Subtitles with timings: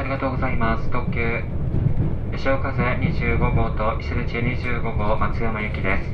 [0.00, 0.88] 車ありがとうございます。
[0.90, 1.44] 特急、
[2.38, 2.72] 潮風
[3.04, 6.08] 25号と石口25号松山行きです。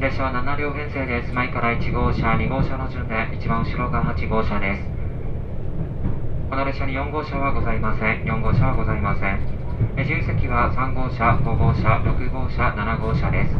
[0.00, 1.32] 列車は7両編成です。
[1.32, 4.82] 前から1号車、2号車の順で、一番後ろが8号車です。
[6.50, 8.24] この列車に4号車はございません。
[8.24, 9.38] 4号車はございません。
[9.96, 13.54] 自由席は3号車、5号車、6号車、7号車です。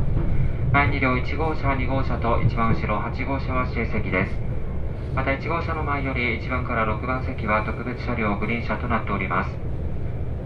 [0.72, 4.53] 前2両1号車、2号車と一番後ろ8号車は指定席です。
[5.14, 9.50] また1号車の前より1番から6番席は特別車両グリーン車となっております。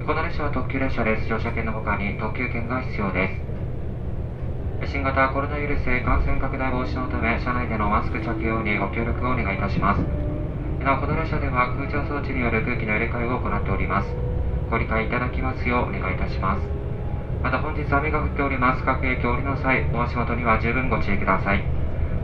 [0.04, 1.26] この列車は特急列車です。
[1.26, 3.32] 乗車券の他に特急券が必要で
[4.84, 4.92] す。
[4.92, 10.04] 新型コロナウイルス感染拡大防止のため、車内でのマスク着用にご協力をお願いいたします。
[10.84, 14.08] なお、この列車では空調装置による空気の入れ替えを行っております。
[14.70, 16.68] ご理解いただきますようお願いいたします。
[17.42, 18.84] また本日雨が降っております。
[18.84, 21.64] 各駅降りの際、お足元には十分ご注意ください。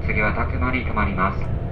[0.06, 1.63] 次はたくまに停まります。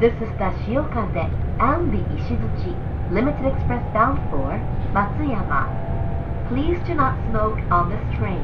[0.00, 2.74] This is the Shiokande and the Ishizuchi
[3.12, 4.58] Limited Express bound for
[4.92, 6.48] Matsuyama.
[6.48, 8.42] Please do not smoke on this train.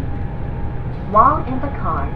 [1.10, 2.06] While in the car,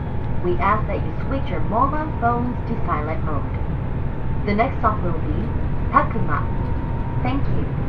[0.45, 4.47] we ask that you switch your mobile phones to silent mode.
[4.47, 5.43] The next stop will be
[5.91, 6.39] Takuma.
[7.25, 7.84] Thank you.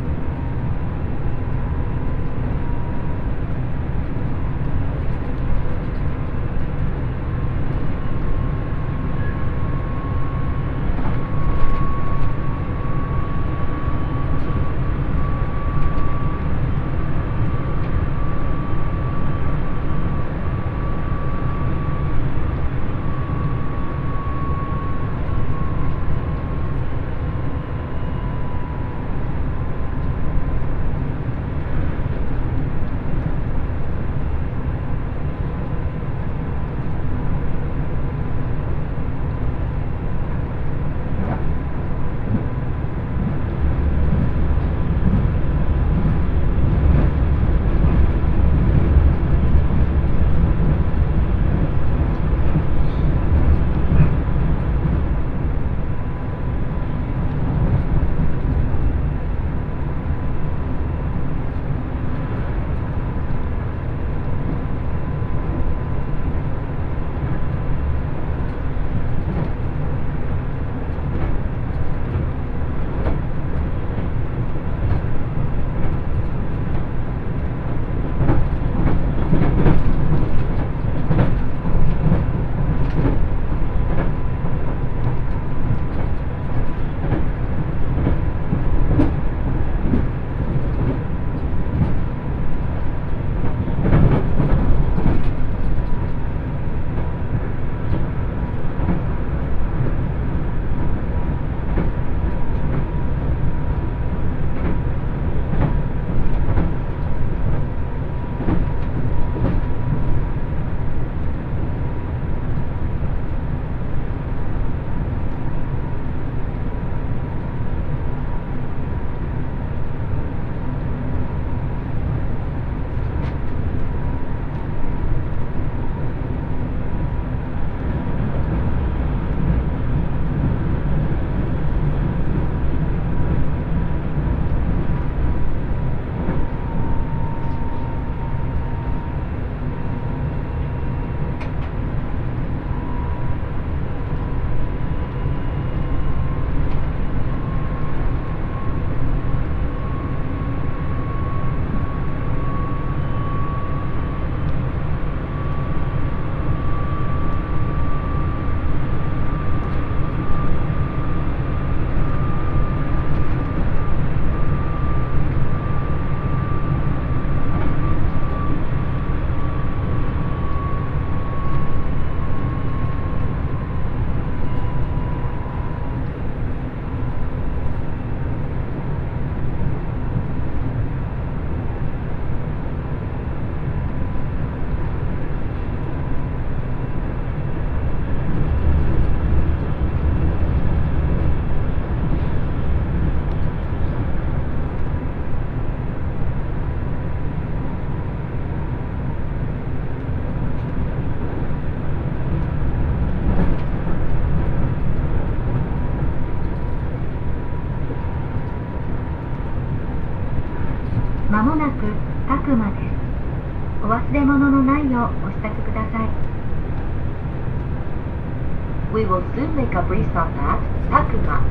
[219.76, 220.56] か brief on that?
[220.88, 221.44] たくま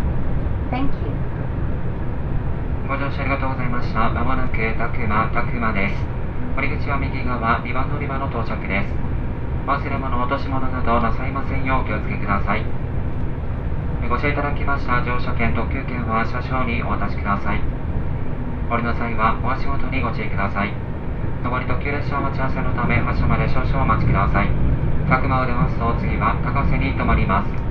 [0.71, 1.13] Thank you.
[2.89, 4.09] ご乗車ありがとうございました。
[4.09, 5.95] まもなくたくま、たくまです。
[6.57, 8.89] 降り口は右側、2番乗り場の到着です。
[9.67, 12.65] 忘れ物、落とし物などなさいませんようお気をつけください。
[14.09, 17.61] ご乗車いただきました乗車券、特急券は車掌にお渡しください。
[18.69, 20.73] 降りの際はお足元にご注意ください。
[21.45, 24.49] 上り特急列車お待ち合わせのため発車まで少々お待ちください。
[25.09, 27.64] たくまを出ますと次は高瀬に停まります。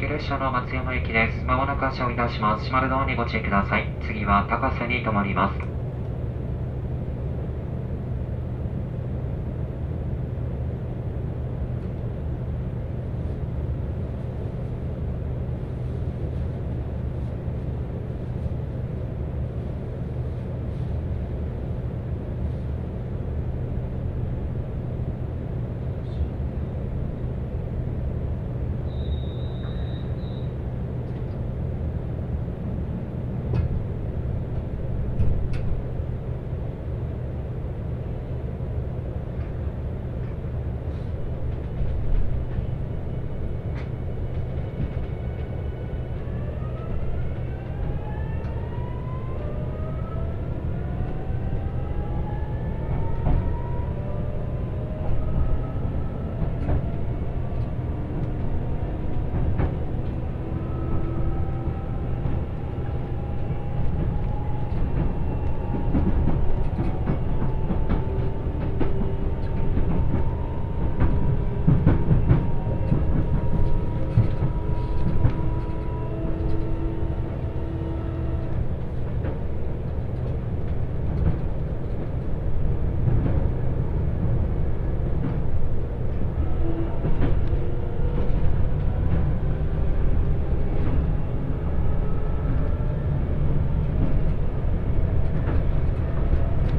[0.00, 1.44] 急列車の松山駅です。
[1.44, 2.64] まもなく発車をいたします。
[2.64, 3.84] 閉まるドアにご注意ください。
[4.06, 5.70] 次は高瀬に停まります。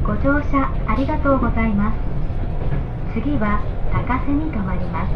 [0.04, 1.98] ご乗車ありがとうございます。
[3.12, 3.58] 次は
[3.90, 5.10] 高瀬に停まります。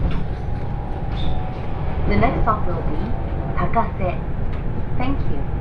[2.08, 2.98] The next stop will be
[3.56, 4.18] 高瀬
[4.98, 5.38] Thank you.「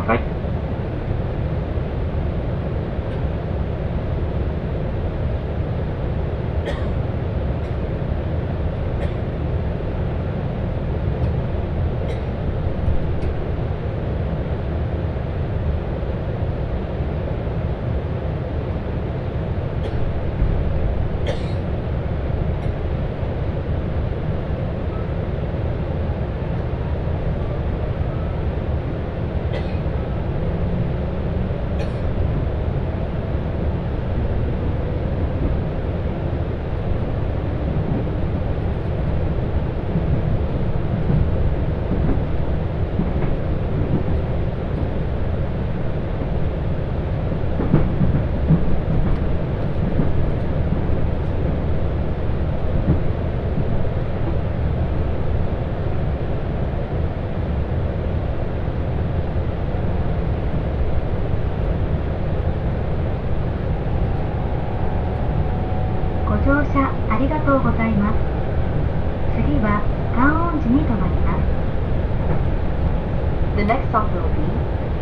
[0.00, 0.32] ださい。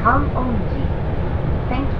[0.02, 0.94] Kang Onji.
[1.68, 1.92] Thank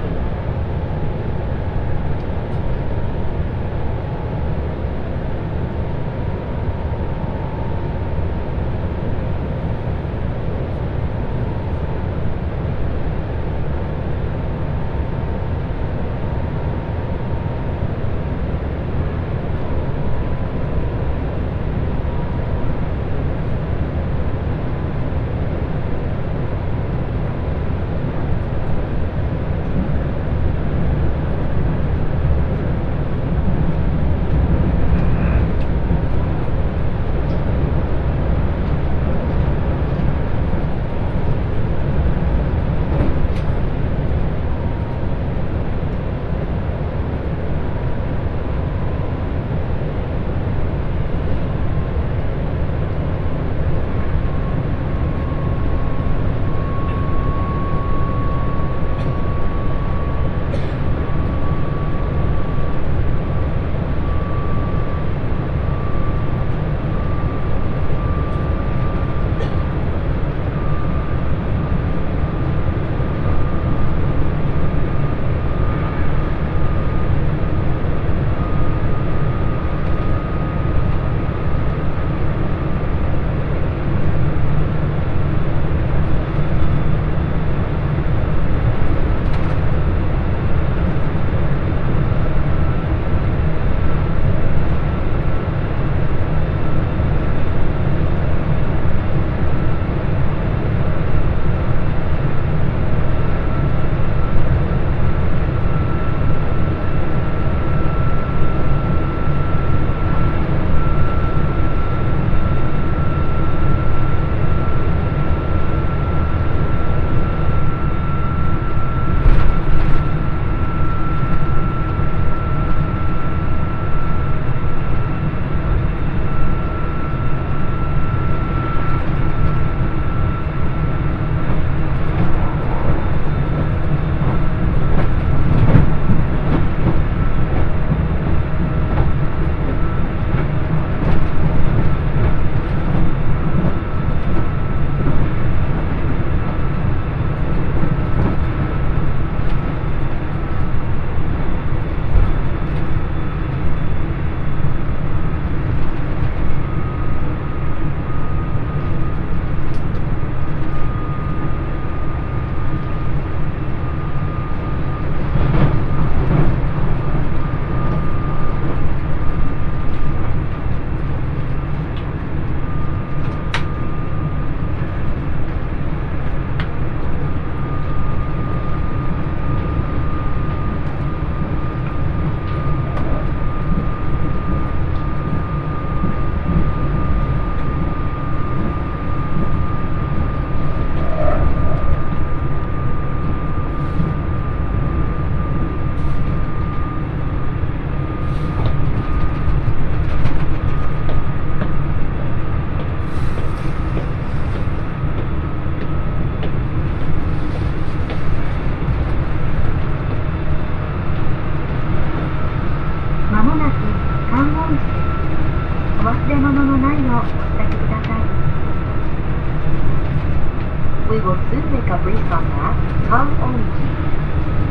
[221.11, 222.71] We will soon make a brief on that.
[223.11, 223.83] Come Onji.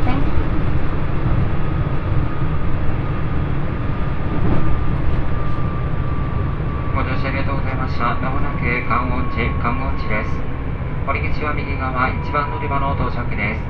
[0.01, 0.33] Thank you.
[6.97, 8.15] ご乗車ありがとうございました。
[8.15, 10.33] まもなく観音寺、観音寺です。
[11.05, 13.61] 堀口は右側、一番乗り場の到着です。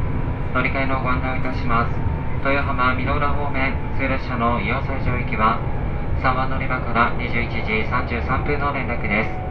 [0.55, 1.91] 乗り換えのご案内をいたします。
[2.47, 5.59] 豊浜、美濃浦方面、通列車の伊予西条行きは、
[6.23, 9.50] 3番乗り場から21時33分の連絡です。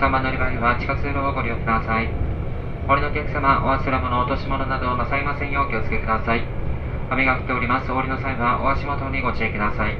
[0.00, 2.08] 3番乗り場には地下通路をご利用ください。
[2.88, 6.42] 堀のお客様、お忘れ物、落とし物などなさいませんようお気をつけください。
[7.10, 7.92] 雨が降っております。
[7.92, 9.98] お降りの際はお足元にご注意ください。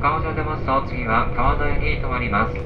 [0.00, 2.56] 川を出ますと次は川の上に停まります。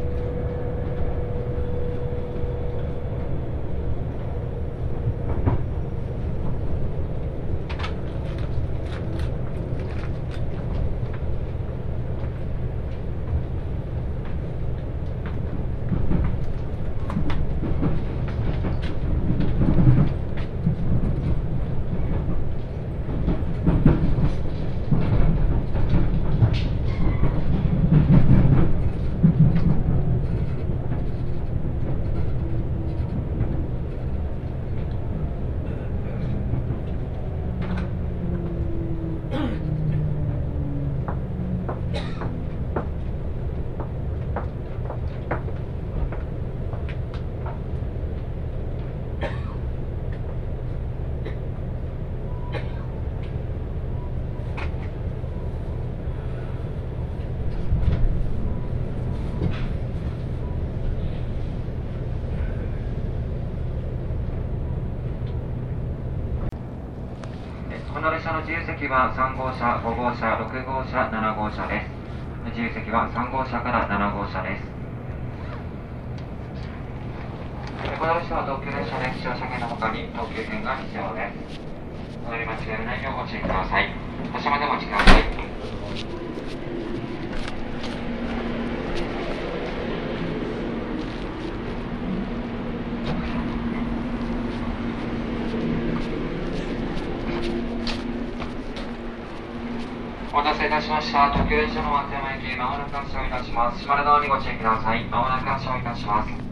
[67.94, 71.92] この列車の自由席は3号車、5号車、6号車、7号車です。
[72.56, 74.64] 自由席は3号車から7号車です。
[78.00, 81.60] この列車は東急列車で使用車券の他に東急券が必要です。
[82.24, 83.92] 乗り間違えないようご注意ください。
[84.32, 85.24] 発車までお待ちください。
[100.36, 101.30] お待たせいたしました。
[101.30, 103.80] 特急列車の松山駅、まもなく発車いたします。
[103.80, 105.04] 島根側にご注意ください。
[105.04, 106.44] まもなく発車いたします。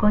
[0.00, 0.09] ご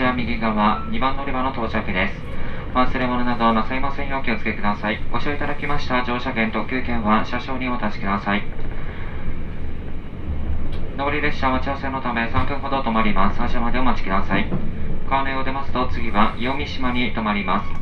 [0.00, 0.12] です。
[0.12, 2.14] 降り口は右側、2番乗り場の到着です。
[2.74, 4.98] 忘れ物などなさいませんようお気をつけください。
[5.12, 8.42] ご使用いただきました乗車券、特急券は車掌にお立ちください。
[10.96, 13.38] 上り列車待ち合わせのため3分ほど止まります。
[13.38, 14.46] 発車までお待ちください。
[15.08, 17.79] 川根を出ますと次は伊予三島に停まります。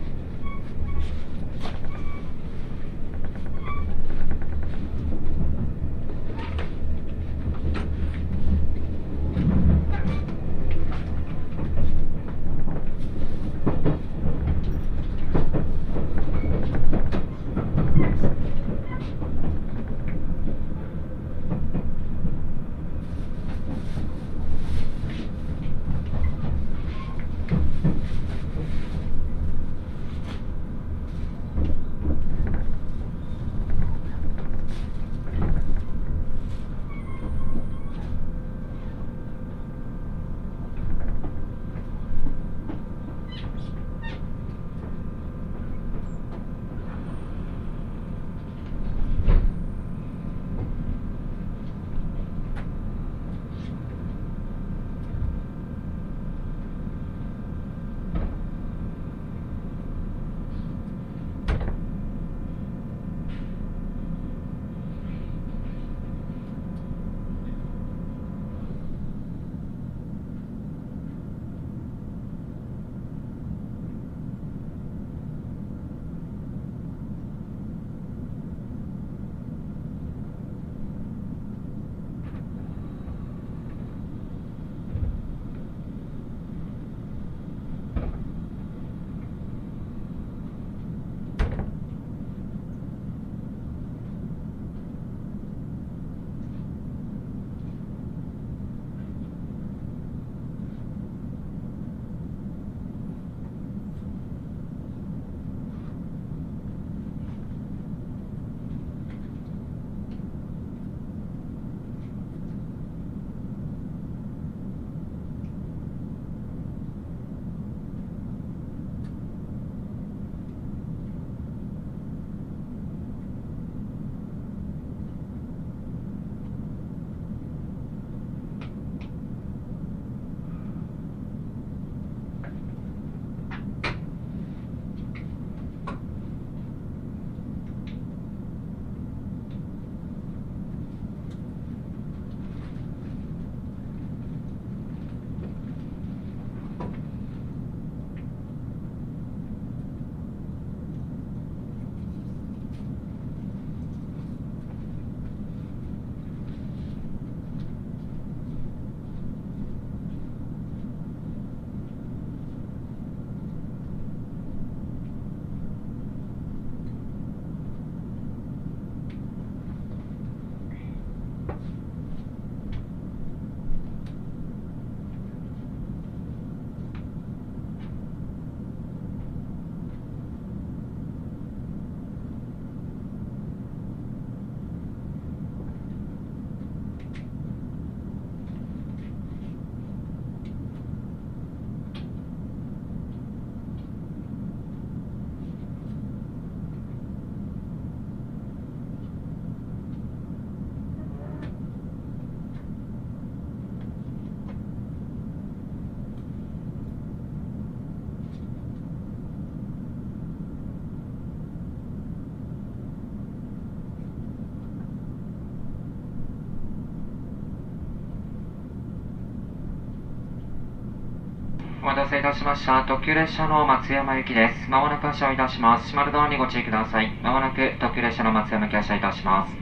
[221.98, 222.84] 待たせいたしました。
[222.86, 224.70] 特急列車の松山行きです。
[224.70, 225.86] まもなく発車をいたします。
[225.86, 227.10] 閉まるドアにご注意ください。
[227.24, 229.52] まもなく特急列車の松山行き発車いたします。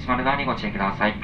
[0.00, 1.14] 閉まるドアにご注意ください。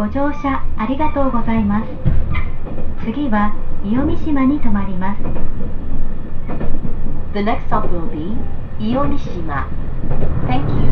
[0.13, 1.87] 乗車ありがとうございます。
[3.05, 5.21] 次は、伊予島に停まります。
[7.33, 8.35] The next stop will be
[8.77, 9.67] 伊予島。
[10.47, 10.91] Thank you.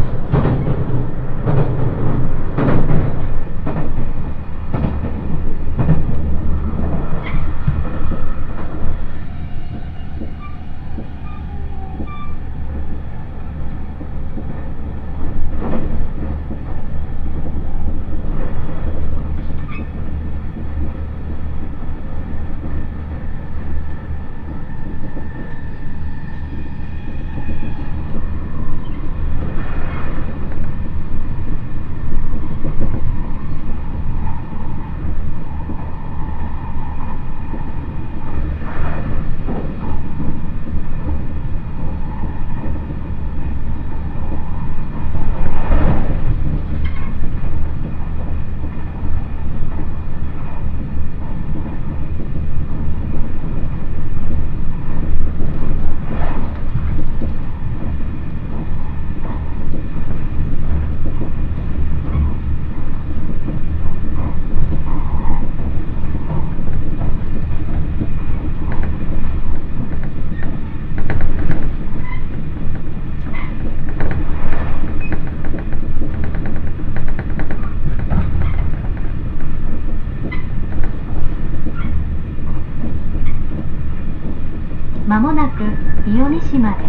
[86.29, 86.83] 伊予三島で。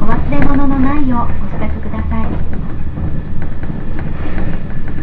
[0.00, 2.26] お忘れ物のないようお支度ください。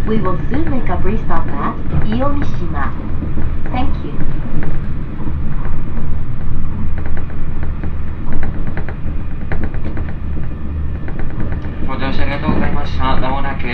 [0.07, 1.73] We will soon make a brief stop at
[2.05, 2.91] Iomishima.
[3.71, 4.13] Thank you.
[11.87, 13.15] ご乗車ありがとうございました。
[13.17, 13.65] まもなく、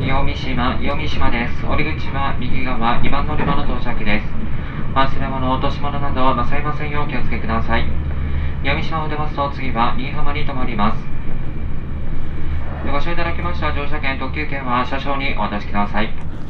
[0.00, 1.66] 伊予三島、伊予三島です。
[1.66, 4.40] 降り口は右側、2番乗り場の到着です。
[4.94, 7.84] 忘れ物、落とし物などなさいませんようお気をつけください。
[8.64, 10.98] 伊予三島を出ますと次は新居浜に停まります。
[13.52, 16.49] 乗車券、特急券は車掌にお渡しください。